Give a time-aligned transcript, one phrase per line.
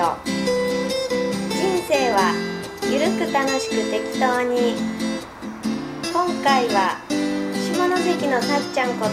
[0.00, 2.32] 人生は
[2.90, 5.10] ゆるく楽しく適当に。
[6.12, 6.98] 今回は
[7.54, 9.12] 下関のさっちゃんこと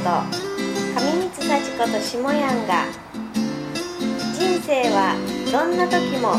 [0.99, 2.85] 上光幸子と下やんが
[4.33, 5.15] 人生は
[5.51, 6.35] どんな時も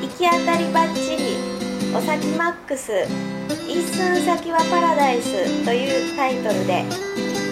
[0.00, 1.36] 行き当たりばっちり
[1.94, 2.92] お先マックス
[3.68, 6.84] 一寸先はパラダイスというタイトルで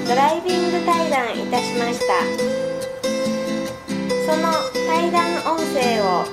[0.08, 2.51] ドライビング対談いたしました。
[4.24, 4.52] その
[4.86, 6.24] 対談音声を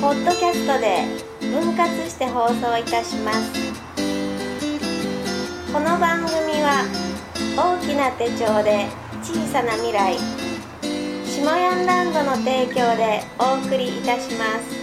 [0.00, 1.02] ポッドキャストで
[1.40, 3.50] 分割して放送いたします。
[5.72, 6.84] この番組は
[7.56, 8.86] 大きな手帳で
[9.24, 10.16] 小さな未来
[11.24, 14.81] 下ヤンランドの提供でお送りいたします。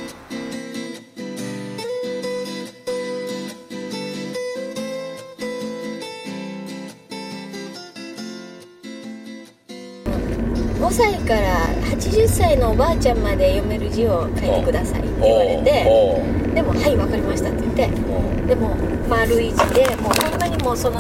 [10.90, 18.76] 5歳から80歳のおばあちゃんまで読める字を書いてくださいって言われてでも「はい分かりました」って言ってでも
[19.08, 21.00] 丸い字でもうほんまにもうその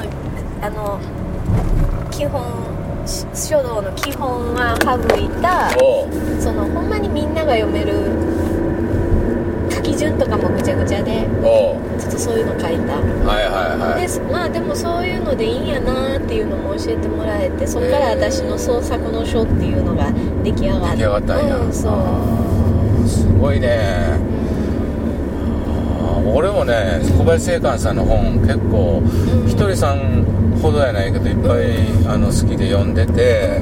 [0.62, 1.00] あの
[2.12, 2.44] 基本
[3.34, 5.72] 書道の基本は省いた
[6.40, 7.94] そのほんまにみんなが読める
[9.72, 11.26] 書き順とかもぐちゃぐちゃで
[12.20, 12.96] そういうの書いた。
[12.96, 14.08] はいはいはい。
[14.08, 20.12] でまあでもそういうのでいいんやなっていうのも教えてもらえてそっから私の創作の書っていうのが
[20.44, 23.08] 出来上がって出来上がったんや、うん、そう。
[23.08, 24.20] すごいね。
[26.32, 29.48] 俺もね小林正観さんの本結構うん。
[29.48, 30.26] ひとりさん
[30.62, 33.62] ほどやないけどいっぱいあの好きで読んでて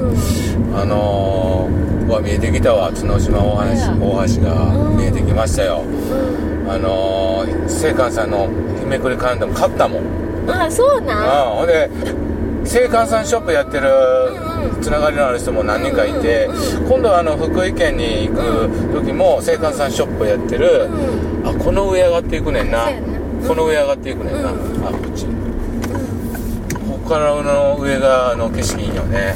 [0.74, 5.82] あのー、うわ見えてきたわ角島大橋大橋が見えてきましたよ。
[5.82, 6.27] うん
[6.68, 8.48] あのー、正観さんの
[8.78, 10.02] 日めくりカレンダーも買ったもん。
[10.02, 10.06] う
[10.46, 11.24] んあそうなん？
[11.24, 11.90] あほんで
[12.60, 16.48] 青函さんショップやってるうんつながりのある人も何人かいて
[16.88, 18.68] 今度はあの福井県に行く
[19.04, 20.88] 時も青函さんショップやってる
[21.44, 22.86] うんあこの上上がっていくねんな。
[23.46, 24.48] この上上がっていくねんな。
[24.48, 24.58] あうん。
[24.58, 25.24] こっち。
[25.26, 29.32] ここからの上があの景色いいよね。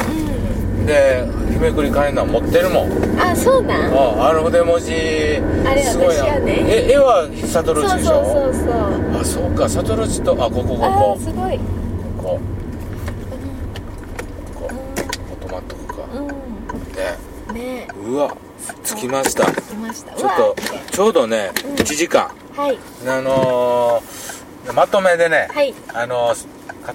[0.86, 2.90] で日めくりカレンダー持ってるもん。
[2.90, 3.92] うんあそうなん？
[3.94, 4.92] ああの筆文字
[5.66, 8.24] あれすごいな私やねえ絵は悟そうるでしょ？
[8.24, 9.68] そうそうそうあそうか。
[9.68, 11.58] 悟るとあこここあこーすごい。
[12.22, 12.40] ここ。
[14.54, 14.68] ここ。
[14.68, 14.74] こ
[15.48, 16.02] 止まっとくか。
[16.14, 16.26] うん。
[17.56, 17.62] ね。
[17.86, 17.88] ね。
[18.04, 18.36] うわ。
[18.84, 19.44] 着きました。
[19.46, 20.14] 来ました。
[20.14, 20.56] ちょっと
[20.90, 22.30] ちょうどねうん1時間。
[22.56, 22.78] はい。
[23.06, 25.74] あのーまとめでねはい。
[25.94, 26.46] あのー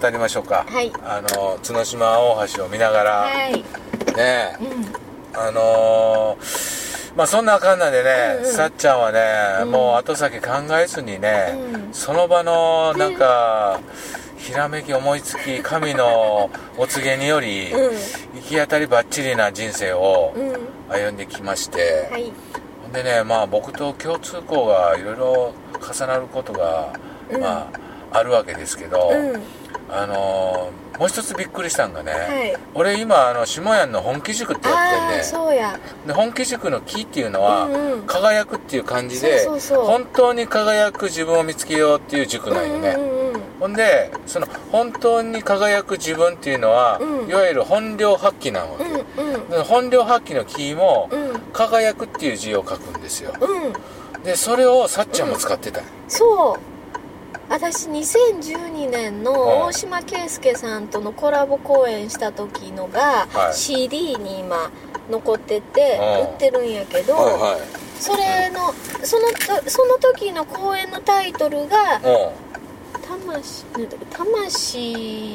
[0.01, 0.65] 語りましょうか。
[0.69, 0.91] はい。
[1.03, 3.63] あのー角島大橋を見ながらはい
[4.17, 4.57] ね。
[4.59, 5.39] うん。
[5.39, 8.51] あのーまあそんなあかんなんでね、うんうん。
[8.51, 9.19] さっちゃんはね、
[9.63, 9.71] うん。
[9.71, 11.93] もう後先考えずにね、うん。
[11.93, 13.79] その場のなんか、
[14.37, 17.95] ひらめき思いつき神のお告げにより、うん。
[18.35, 20.53] 行き当たりばっちりな人生をうん。
[20.89, 22.31] 歩んできまして、はい。
[22.83, 26.93] ほんでねまあ僕と共通項がいろいろ重なることが、
[27.31, 27.41] うん。
[27.41, 27.71] ま
[28.11, 29.41] ああるわけですけど、うん
[29.89, 32.57] あのーもう一つびっくりしたんがね、はい。
[32.73, 35.79] 俺今あの下屋の本気塾ってやってんねそうや。
[36.07, 38.01] で本気塾の木っていうのは、うんうん。
[38.07, 43.17] 輝くっていう感じで本当に輝く自分を見つけようっていう塾なんよね、うんうんうん
[43.59, 47.29] ほんでその本当に輝く自分っていうのは、うん。
[47.29, 49.49] いわゆる本領発揮なわけ、うんうん。
[49.49, 51.39] で本領発揮の木も、うん。
[51.53, 53.33] 輝くっていう字を書くんですよ。
[53.39, 54.23] うん。
[54.23, 55.81] でそれをさっちゃんも使ってた。
[56.07, 56.76] そう
[57.49, 59.59] 私2012年のはい。
[59.69, 63.53] 大島圭介さんとのコラボ公演した時のが、はい。
[63.53, 64.69] CD に今
[65.09, 66.31] 残っててうん。
[66.31, 67.15] 売ってるんやけど、
[67.99, 72.31] それのそのとその時の公演のタイトルがう
[73.07, 75.33] 「魂」なんだっけ魂」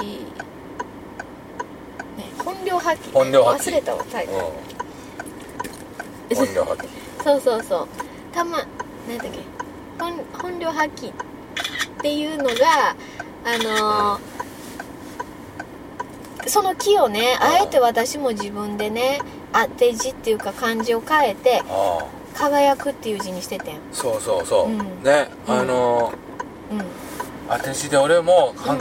[2.16, 3.12] ね本領発揮。
[3.12, 3.72] 本領発揮。
[3.72, 4.32] 忘れたわタイト
[6.30, 6.88] ル、本領発揮。
[7.24, 7.88] そうそうそう。
[8.32, 8.58] たま
[9.08, 9.38] 何だっけ。
[9.98, 11.12] 本本領発揮
[12.02, 12.50] っていうのが
[13.44, 14.20] あのー
[16.48, 19.20] その木をねあえて私も自分でね
[19.52, 22.04] 当て字っていうか漢字を変えてああ
[22.36, 23.76] 「輝く」っていう字にしててん。
[23.92, 24.78] そうそうそう、うん。
[25.04, 25.60] ねうん。
[25.60, 26.12] あの
[26.72, 26.82] うん。
[27.48, 28.78] 当て字で俺も、うん。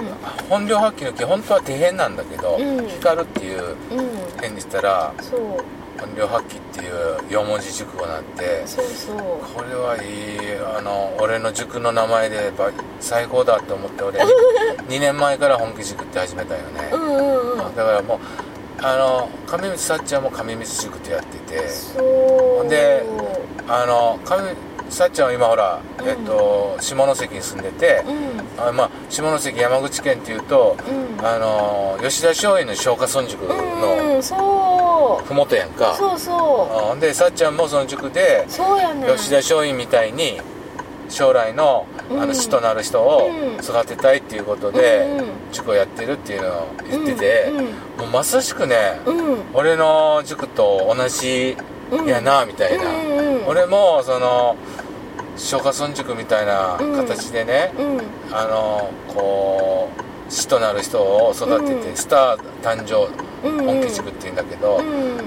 [0.50, 2.88] 本領発揮の木本当は底辺なんだけど、うん。
[2.88, 4.10] 光るっていううん。
[4.38, 5.64] 辺にしたらそう
[6.02, 9.18] 本領発揮っていう四文字熟語になってそうそう。
[9.56, 14.20] これはいいあの俺の塾の名前でば最高だと思って俺
[14.90, 17.76] 2年前から本気塾って始めたよね、うんうんうん。
[17.76, 18.20] だからもう
[18.84, 21.62] あの上光さっちゃんも上光塾ってやってて。
[21.98, 23.04] ほんで
[23.68, 24.56] あの上
[24.90, 26.08] さっちゃんは今ほら、うん。
[26.10, 28.68] えっと下関に住んでてう、ん。
[28.68, 30.76] あまあ下関山口県っていうと、
[31.20, 31.26] うん。
[31.26, 34.36] あの吉田松陰の松下村塾の、うんそ
[35.18, 35.26] そう。
[35.28, 35.96] ふもとやんか。
[35.96, 36.96] そうそう。
[36.96, 40.40] んでさっちゃんもその塾でうそうやね吉田松陰みたいに
[41.10, 42.28] 将来のあうん。
[42.30, 43.64] の師となる人をうん。
[43.64, 45.22] 育てたいっていうことで
[45.52, 47.66] 塾をやってるっていうのを言ってて、うん
[48.02, 49.00] もうまさしくね、
[49.54, 51.56] 俺の塾と同じ
[52.08, 52.86] やなみたいな、
[53.46, 54.56] 俺もその
[55.36, 58.02] 松下村塾みたいな形でね、うん。
[58.36, 59.71] あのこう
[60.32, 61.96] 師となる人を育てて、うん。
[61.96, 63.10] スター誕生
[63.48, 63.66] うん。
[63.66, 65.20] 本気塾っていうんだけど、うん。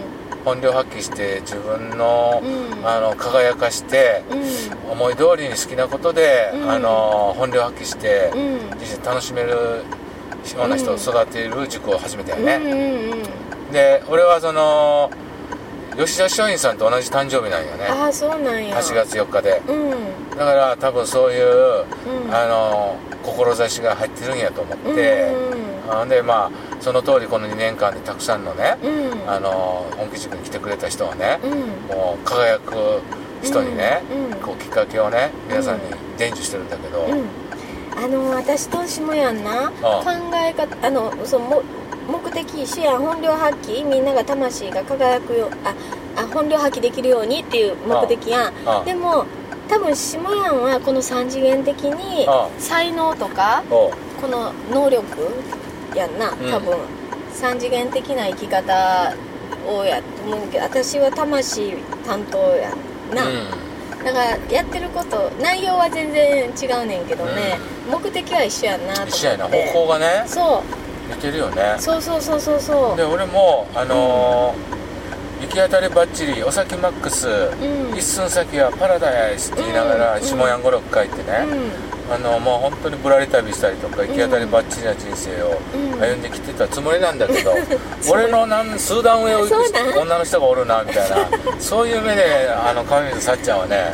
[0.45, 2.87] 本領発揮して自分の,、うん。
[2.87, 4.93] あの輝かして、うん。
[4.93, 6.71] 思い通りに好きなことで、うん。
[6.71, 8.79] あの本領発揮して、うん。
[8.79, 12.61] 人生楽しめるような人を育てる塾を始めたよね、
[13.73, 15.11] で俺はその
[15.97, 17.87] 吉田松陰さんと同じ誕生日なんよね。
[17.87, 18.77] ああそうなんや。
[18.79, 19.63] 8月4日で。
[19.69, 20.31] うん。
[20.31, 21.85] だから多分そういう、
[22.27, 22.35] うん。
[22.35, 25.33] あの志が入ってるんやと思って、
[25.89, 26.51] あんでまあ
[26.81, 29.11] その通りこの2年間でたくさんのね、うん。
[29.13, 31.51] うんあの本気塾に来てくれた人はね、うん。
[31.89, 33.01] もう輝く
[33.43, 34.33] 人にね、うんうん。
[34.41, 35.83] こうきっかけをね皆さんに
[36.19, 37.25] 伝授してるんだけど、うん。
[37.97, 41.63] あの私としもやんなあ考え方あのその
[42.35, 45.75] 的視野本領発揮みんなが魂が輝くよあ
[46.21, 48.85] あ本領発揮できるようにっていう目的やん。
[48.85, 49.25] でも
[49.69, 53.91] 多分しもやんはこの3次元的にあ才能とかこ
[54.29, 55.07] の能力
[55.95, 56.51] やんなうん。
[56.51, 56.77] 多分、
[57.33, 59.15] 3次元的な生き方
[59.67, 61.77] をやと思うけど私は魂
[62.07, 63.25] 担当やんな、
[64.05, 67.59] だからやってること内容は全然違うねんけどね、
[67.91, 69.17] 目的は一緒やんなと思って。
[69.17, 69.45] 一緒やな。
[69.49, 70.25] 方向がね。
[70.27, 71.77] そう似てるよね。
[71.79, 72.97] そうそうそうそうそう。
[72.97, 74.74] で俺もあのー
[75.45, 77.95] 行き当たりばっちりお先マックス、ん。
[77.97, 81.47] 一寸先はパラダイスって言いながらうん下やん語録書いてね、
[82.11, 86.01] あのもう本当にぶらり旅したりとか行き当たりばっちりな人生をうん。
[86.01, 87.55] 歩んできてたつもりなんだけど、
[88.11, 91.17] 俺のなん数段上を行く女の人がおるなみたいな
[91.61, 93.93] そういう目であの上水さっちゃんはね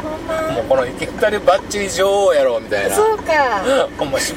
[0.54, 3.32] もうこの行き当たりばっちり女王やろみたいなそうか。
[3.98, 4.36] ほんましん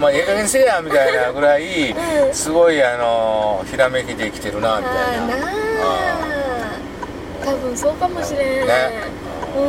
[0.00, 5.46] まええ加減せえやみたいなぐらい、うんすごいあのひらめきで生きてるなみたいな。
[6.30, 6.33] あ
[7.44, 8.74] 多分そうかもしれんね。
[9.56, 9.60] う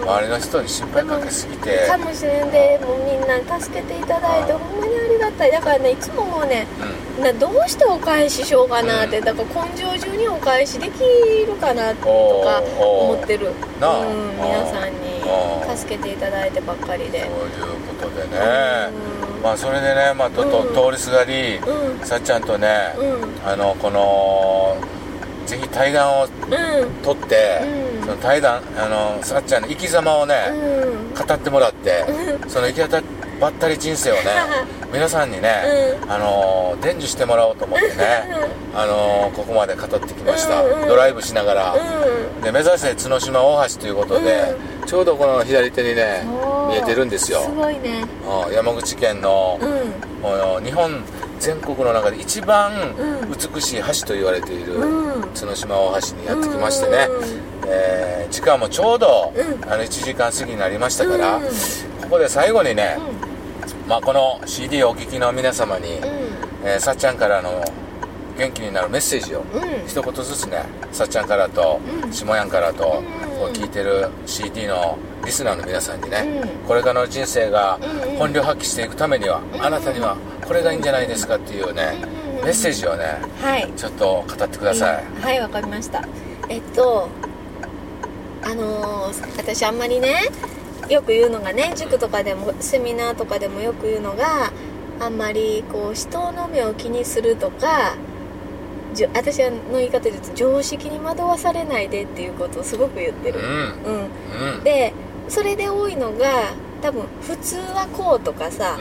[0.00, 0.02] ん。
[0.04, 1.86] 周りの人に心配かけすぎて。
[1.88, 5.50] かもしれんでもうみんなに助けていただいてうんほんまにありがたい。
[5.50, 6.66] だからねいつももうね
[7.16, 7.24] うん。
[7.24, 9.24] などうしてお返ししようかなって、うん。
[9.24, 11.00] だから根性中にお返しでき
[11.46, 13.52] るかなとか思ってる。
[13.80, 14.00] なあ。
[14.00, 17.22] うん、皆さんあに助けていただいてばっかりで。
[17.22, 18.38] そういうことでね。
[19.36, 19.42] うん。
[19.42, 20.74] まあそれでねまあちょっうん。
[20.74, 22.06] と通りすがりうん。
[22.06, 23.48] さっちゃんとねうん。
[23.48, 24.76] あのこの
[25.46, 26.30] ぜひ対談をうん
[27.02, 27.60] 取って
[27.98, 28.04] うん。
[28.04, 31.14] その対談あのさっちゃんの生き様をねうん。
[31.14, 32.04] 語ってもらって
[32.48, 32.98] その行き当た
[33.48, 34.20] ったり人生をね
[34.92, 35.50] 皆さんにね、
[36.06, 38.24] あの伝授してもらおうと思ってね、
[38.76, 42.40] あのここまで語ってきました、ドライブしながら、うん。
[42.42, 44.54] で目指せ角島大橋ということで、
[44.86, 46.22] ちょうどこの左手にね
[46.68, 47.40] 見えてるんですよ。
[47.40, 48.04] すごいね。
[48.46, 50.64] うん山口県の、うん。
[50.64, 51.02] 日本
[51.44, 53.30] 全国の中で一番うん。
[53.30, 55.22] 美しい橋と言われているうん。
[55.34, 57.68] 角島大橋にやってきましてね、うん。
[57.68, 59.64] えー時間もちょうど、うん。
[59.70, 61.42] あの1時間過ぎになりましたから、うん。
[61.44, 61.50] こ
[62.10, 62.98] こで最後にね、
[63.86, 66.04] まあ、この CD をお聴きの皆様に、うん。
[66.64, 67.62] えーさっちゃんからの
[68.36, 69.86] 元気になるメッセージを、うん。
[69.86, 72.12] 一言ずつねさっちゃんからとうん。
[72.12, 76.48] 下やんからと、うんこう聞いてる CD のリスナーの皆さんにね、うん。
[76.68, 77.80] これからの人生が
[78.16, 81.96] 本領発揮していくためには、うんあなたにはこれがいいんじゃないですかっていうね、
[82.44, 83.72] メッセージをねはい。
[83.76, 85.22] ちょっと語ってください、うん。
[85.22, 86.06] はいわかりました。
[86.48, 87.08] えっと
[88.42, 90.28] あのー私あんまりね
[90.88, 94.52] よく言うのがね塾とかでもセミナーとかでもよく言うのが
[95.00, 97.96] あんまりこう人の目を気にするとか
[98.94, 103.46] じょ私の言い方で言うと常識に惑わされないでっていうことをすごく言ってる、うん。
[103.46, 104.64] うん、うん。
[104.64, 104.92] で
[105.28, 108.78] それで多いのが多分普通はこうとかさ、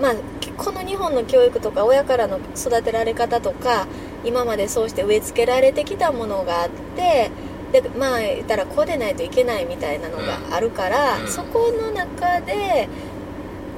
[0.00, 0.14] まあ、
[0.56, 3.86] この日本の教育とか親からの育てられ方とか
[4.24, 7.30] 今までそうして植え付けられてきたものがあって
[7.72, 11.28] でまあ言ったらこうでないといけないみたいなのがあるから、うん。
[11.28, 12.88] そこの中で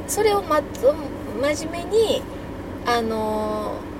[0.07, 0.61] それをま
[1.41, 2.23] 真面目に、
[2.87, 3.96] あのー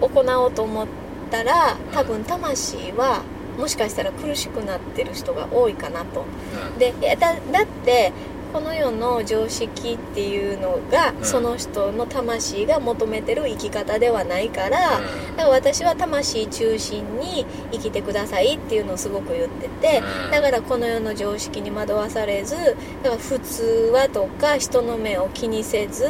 [0.00, 0.86] 行おうと思っ
[1.30, 3.22] たら多分魂は
[3.58, 6.24] もしかしたら苦しくなってる人が多いかなと。
[6.72, 6.78] うん。
[6.78, 8.12] でだだって
[8.52, 11.24] この世の常識っていうのが、うん。
[11.24, 15.36] その人の魂が求めてる生き方ではないから、うん。
[15.36, 20.30] だから私は魂中心に生きてくださいっていうのをすごく言ってて、うん。
[20.32, 26.06] だからこの世の常識に惑わされずだから普通はとか人の目を気にせず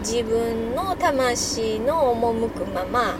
[0.00, 3.16] 自分の魂の赴くまま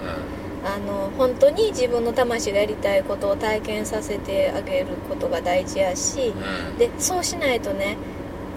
[0.64, 6.32] あの本当に自分の魂でやりたいことを体験させてあげることが大事やし
[6.70, 6.78] うん。
[6.78, 7.97] でそうしないとね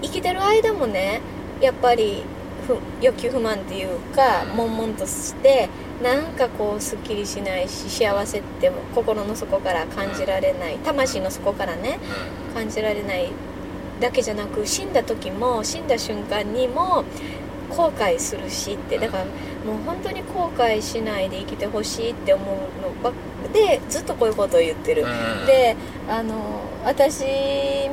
[0.02, 1.22] 生きてる間もね
[1.62, 2.24] やっぱり
[2.68, 4.58] ふ欲求不満っていうかうん。
[4.58, 5.70] 悶々として
[6.02, 12.00] なんかこうすっきりしないし幸せっても心の底から感じられない魂の底からね
[12.56, 13.32] 感じられない
[14.00, 17.06] だけじゃなく死んだ時も死んだ瞬間にも
[17.72, 22.48] 後悔するしってだからもう本当に後悔しないで生きてほしいって思う
[22.82, 23.14] のばっ
[23.52, 25.46] でずっとこういうことを言ってる、うん。
[25.46, 25.76] で
[26.10, 27.26] あの私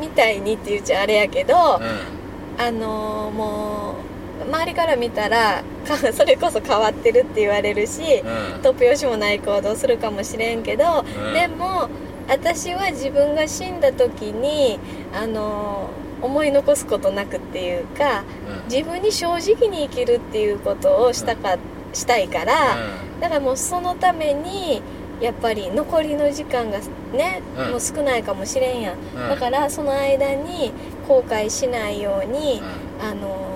[0.01, 2.61] みたいにって言っちゃあれやけど、うん。
[2.61, 3.95] あのも
[4.41, 8.61] う周りから見たらか それこそ変わってるって言われるし、うん。
[8.63, 11.35] 突拍子もない行動するかもしれんけど、うん。
[11.35, 11.89] でも
[12.29, 14.79] 私は自分が死んだ時に
[15.13, 15.89] あの
[16.23, 18.71] 思い残すことなくっていうかうん。
[18.71, 21.57] 自分に正直に生きるっていうことをしたか、
[21.93, 22.77] したいから、
[23.21, 24.83] だからもうそのために
[25.21, 26.79] やっぱり残りの時間が
[27.13, 27.71] ね、うん。
[27.71, 29.29] もう少ないかもしれんやん、うん。
[29.29, 30.73] だからその間に
[31.07, 33.49] 後悔しないように、うあの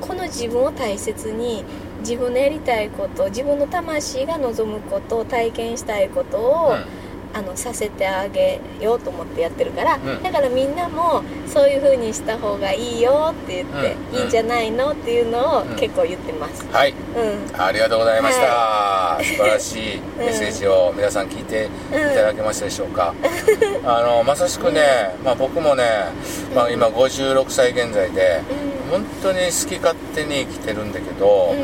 [0.00, 1.64] この自分を大切に
[2.00, 6.97] 自分のやりたいこと自分の魂が望むこと体験したいことを、ん
[7.34, 10.22] あのさせてあげようと思ってやってるから、うん。
[10.22, 14.18] だからみんなもそういう風にした方がいいよって言って、うん。
[14.20, 15.76] いいんじゃないのっていうのをうん。
[15.76, 16.92] 結構言ってます、はい。
[16.92, 17.60] うん。
[17.60, 20.02] ありがとうございました、素晴らしいん。
[20.18, 23.14] メッセージを皆さん聞いていただけましたでしょうか、
[23.84, 25.84] あのまさしくね、まあ、僕もね、
[26.54, 28.40] まあ、今56歳現在で
[28.90, 31.54] 本当に好き勝手に生きてるんだけど、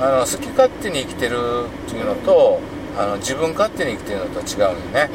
[0.00, 2.60] あの好き勝手に生きてるっていうのと
[2.96, 5.10] あの自分勝手に生きてるのと違うよね、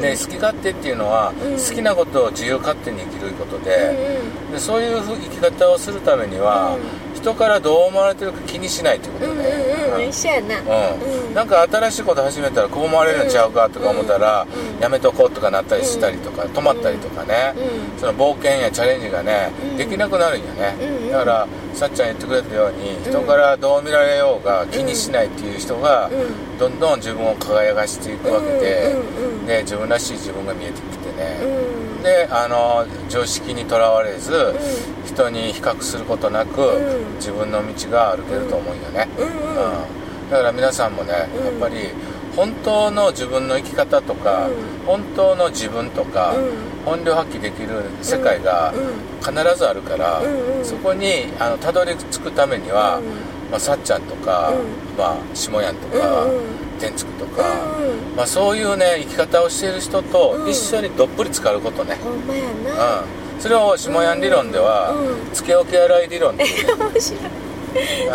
[0.00, 1.52] で好き勝手っていうのは、うん。
[1.52, 4.20] 好きなことを自由勝手に生きることで,、
[4.52, 6.76] でそういう生き方をするためには、
[7.14, 10.02] 人からどう思われてるか気にしないってことうんね、うんうん。
[10.02, 10.08] うん。
[10.08, 10.58] 一緒やな。
[10.60, 11.34] うん。
[11.34, 14.82] なんか新しいこと始めたらこう思われるのちゃうかとか思ったら、うん。
[14.82, 18.00] やめとこうとかなったりしたりとか、止まったりとかね、うん。
[18.00, 19.76] その冒険やチャレンジがね、うん。
[19.76, 20.74] できなくなるんよね、
[21.10, 26.58] だからさっちゃん言ってくれたように人からどう見られようが気にしないっていう人が、うん。
[26.58, 28.94] どんどん自分を輝かしていくわけで、
[29.46, 31.73] で自分らしい自分が見えてきてね、うん
[32.04, 34.34] であの常識にとらわれず、ん。
[35.06, 37.14] 人に比較することなく、うん。
[37.16, 39.30] 自分の道が歩けると思うよね、うんうん。
[39.30, 40.30] うん。
[40.30, 41.46] だから皆さんもね、うん。
[41.46, 41.88] やっぱり
[42.36, 44.86] 本当の自分の生き方とか、うん。
[44.86, 46.52] 本当の自分とか、うん。
[46.84, 49.24] 本領発揮できる世界がうん。
[49.24, 50.20] 必ずあるから、
[50.62, 53.04] そこにあのたどり着くためには、うん。
[53.50, 54.98] まあ、さっちゃんとか、うん。
[54.98, 56.26] まあ、下やんとか、
[56.84, 57.42] 天竺とか、
[57.78, 60.50] うんまあ、そういうね生き方をしている人とうん。
[60.50, 62.64] 一緒にどっぷり浸かることね、ほんうん。
[62.64, 63.04] な
[63.40, 67.20] それを下やん理論では、うんつけ置き洗い理論ってね面白い。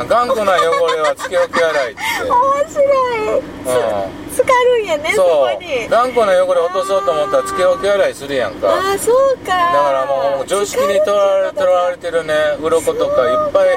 [0.07, 2.31] 頑固な汚れはつけ置き洗いって、面
[2.69, 2.81] 白
[3.17, 3.39] い。
[3.39, 5.89] うん、浸かるんやねそこに。
[5.89, 8.69] 頑固な汚れ落とそうと思ったらつけ置き洗いするやんか。
[8.69, 9.51] ああそうか。
[9.51, 13.69] だからもう常識にとらわれとらわれてるね鱗とかいっぱい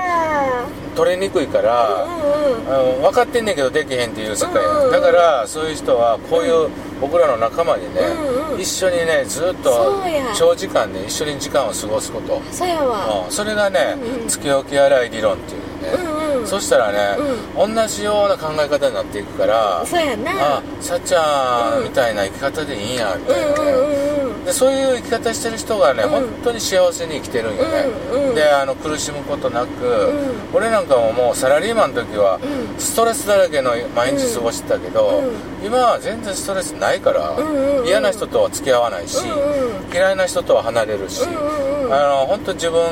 [0.95, 3.03] 取れにくいから、うんうんうん。
[3.03, 6.69] 分かってんねんけどできへんっていう世界やうんうんだからそういう人はこういう
[7.01, 10.03] 僕らの仲間にね、うんうん一緒にねずっと
[10.37, 13.25] 長時間ね一緒に時間を過ごすこと、そうやわ。
[13.25, 14.29] うんそれがね、うんうん。
[14.29, 16.47] つけ置き洗い理論っていうね、うんうん。
[16.47, 17.17] そしたらね、
[17.57, 20.59] 同じような考え方になっていくからそうやな。
[20.59, 26.11] あさっちゃんみたいな生き方でいいんやみたいなね、うんうんうんでそういう生き方してる人がね、うん。
[26.11, 30.55] 本当に幸せに生きてるんよね、うんうんであの苦しむことなく、ん。
[30.55, 32.81] 俺なんかももうサラリーマンの時はうん。
[32.81, 35.23] ストレスだらけの毎日過ごしてたけど、
[35.61, 35.67] うん。
[35.67, 37.87] 今は全然ストレスないから、んうんうん。
[37.87, 39.93] 嫌な人とは付き合わないし、うんうん。
[39.93, 41.39] 嫌いな人とは離れるし、うんう
[41.85, 41.95] んうん。
[41.95, 42.89] あの本当自分の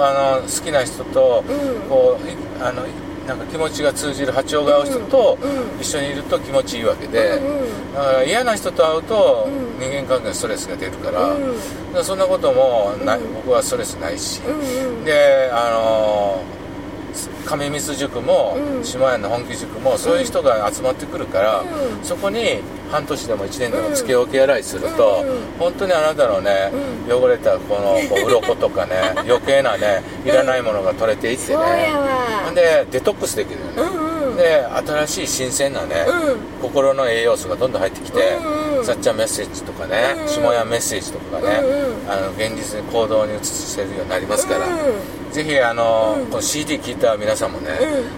[0.00, 1.88] あの好きな人と、うん。
[1.88, 2.90] こういあのい
[3.30, 5.38] なんか気持ちが通じる波長が合う人と
[5.80, 7.40] 一緒にいると気持ちいいわけで、
[7.94, 9.78] だから嫌な人と会うとうん。
[9.78, 12.04] 人間関係のストレスが出るから,、うん。
[12.04, 13.34] そんなこともない、うん。
[13.34, 14.40] 僕はストレスないし、
[15.04, 16.59] であのー
[17.46, 18.84] 上水塾もうん。
[18.84, 22.04] 下屋の本気塾もそういう人が集まってくるから、うん。
[22.04, 26.72] そこに半年でも1年でもつけ置き洗いすると、うん本当にあなたのね、
[27.06, 31.90] 汚れたこのこう鱗とかね 余計なねいらないものが取れていってね。
[31.90, 32.08] やわ。
[32.46, 34.36] ほんでデトックスできるよね、うんうん。
[34.36, 36.38] で新しい新鮮なね、うん。
[36.62, 40.28] 心の栄養素がどんどん入ってきて、うんうんさっちゃんメッセージとかね、うんうん。
[40.28, 42.10] 下屋メッセージとかがね、うんうん。
[42.10, 44.62] あの現実に行動に移せるようになりますから、う
[45.30, 46.26] ぜひあの、うん。
[46.26, 47.70] この CD 聞いた皆さんもね、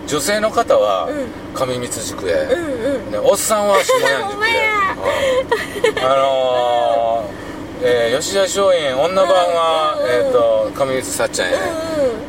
[0.04, 1.54] う女性の方はうん。
[1.54, 3.12] 上光塾へ、うんうん。
[3.12, 4.54] ね、おっさんは下屋塾ほんまや。
[4.54, 5.98] へ、うん。
[5.98, 7.42] あのー
[7.84, 11.58] えー吉田松陰女版は、うんえー、と上光さっちゃんへ、うん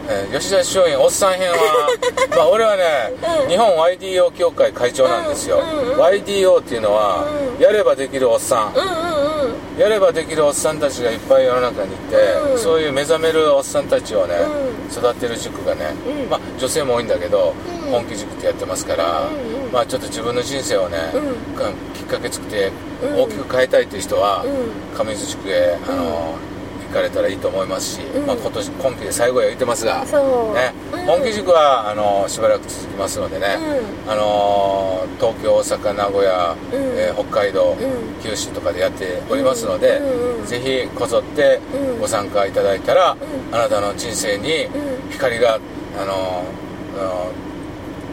[0.10, 1.58] えー吉田松陰おっさん編は
[2.36, 3.14] まあ俺はね、
[3.48, 7.26] 日本 YDO 協会会長なんですよ、うんうん YDO っていうのは、
[7.60, 8.82] やればできるおっさん、うん。
[8.82, 9.03] うんうん
[9.78, 12.16] やればできるおっさんたちがいっぱい世の中にいて、
[12.52, 12.60] うん。
[12.60, 16.30] そういう目覚めるおっさんたちをね、う育てる塾がね、うん。
[16.30, 17.92] まあ女性も多いんだけど、うん。
[17.92, 19.72] 本気塾ってやってますから、うんうん。
[19.72, 20.98] まあちょっと自分の人生をね、
[21.96, 22.72] きっかけ作って
[23.04, 23.22] うん。
[23.22, 24.96] 大きく変えたいという人は、うん。
[24.96, 26.53] 上水塾へあの、行
[26.94, 28.26] かれたらいいと思いますし、うん。
[28.26, 30.74] まあ、今年今期で最後や言ってますが、ね。
[30.94, 31.06] うん。
[31.06, 33.58] 本気塾はあのしばらく続きますのでね、
[34.08, 36.80] あの東京大阪名古屋、うん。
[36.98, 38.22] えー北海道、うん。
[38.22, 40.40] 九州とかでやっておりますので、うん。
[40.40, 40.46] うん。
[40.46, 42.00] ぜひこぞってうん。
[42.00, 43.18] ご参加いただいたら、ん。
[43.52, 45.12] あなたの人生にうん。
[45.12, 45.60] 光が
[46.00, 46.44] あの
[46.98, 47.32] あの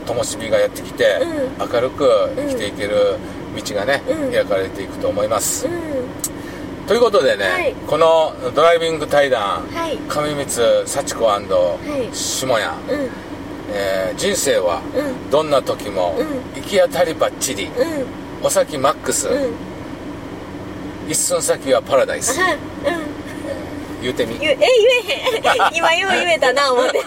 [0.06, 1.04] 灯火がやってきて、
[1.60, 3.16] う明るく生きていける
[3.56, 4.32] 道がね、うん。
[4.32, 6.39] 開かれていくと思います、うん
[6.90, 7.72] ということでね、はい。
[7.86, 9.96] このドライビング対談はい。
[10.08, 10.44] 上光
[10.88, 12.12] 幸子い。
[12.12, 13.10] 下谷、うん。
[13.72, 15.30] えー人生はうん。
[15.30, 16.26] どんな時もうん。
[16.60, 17.68] 行き当たりばっちり、う
[18.42, 18.44] ん。
[18.44, 19.52] お先マックス、うん。
[21.08, 22.40] 一寸先はパラダイス。
[22.40, 22.60] はいうん。
[24.02, 24.36] 言うてみ。
[24.40, 24.68] 言ええ言
[25.14, 25.70] えへん。
[25.78, 27.04] 今よう言えたな思って。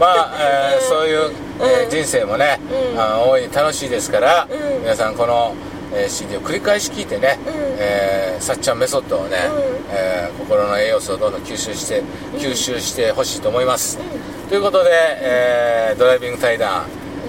[0.00, 1.90] まあ、えーそういう、えーうん。
[1.90, 2.58] 人生もね、
[2.94, 2.98] うん。
[2.98, 4.80] あ大いに楽しいですから、うん。
[4.80, 5.54] 皆さんこの、
[5.94, 7.52] えー CD を繰り返し聞いてね、うん。
[7.78, 9.94] えーさっちゃんメソッドをね、うん。
[9.94, 12.02] えー心の栄養素をどんどん吸収して
[12.38, 13.98] 吸収してほしいと思います、
[14.48, 16.86] ということで、えードライビング対談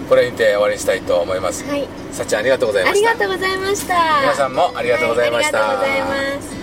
[0.09, 1.87] これにて終わりにしたいと思います、はい。
[2.11, 3.13] さっちゃんありがとうございありました。
[3.13, 3.95] がとうございました。
[4.21, 5.59] 皆さんもありがとうございました。
[5.59, 6.60] はありがとうございます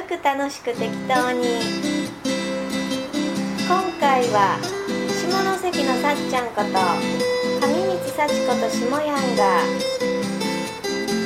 [0.00, 1.60] ゆるく楽しく適当に。
[3.68, 4.56] 今回は
[5.12, 6.68] 下関のさっちゃんこと
[7.60, 9.60] 上光幸子と下やんが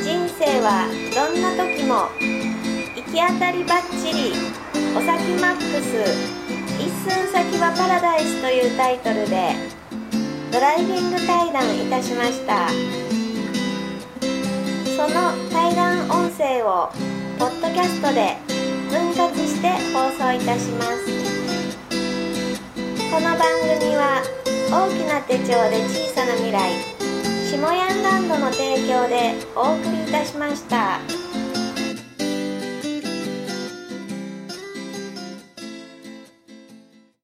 [0.03, 2.11] 人生はどんな時も
[2.97, 4.35] 行き当たりばっちり
[4.97, 5.95] お先マックス
[6.81, 9.55] 一寸先はパラダイスというタイトルで
[10.51, 12.69] ドライビング対談いたしました。
[14.97, 16.91] その対談音声を
[17.39, 18.54] ポッドキャストで
[18.95, 21.05] 分割して放送いたします
[23.11, 23.41] この番
[23.81, 24.23] 組は
[24.71, 26.71] 大きな手帳で小さな未来
[27.51, 31.24] 下ヤンランドの提供でお送りいたしました。